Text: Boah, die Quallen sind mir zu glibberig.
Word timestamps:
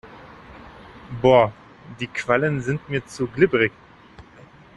Boah, 1.21 1.53
die 1.99 2.07
Quallen 2.07 2.59
sind 2.63 2.89
mir 2.89 3.05
zu 3.05 3.27
glibberig. 3.27 3.71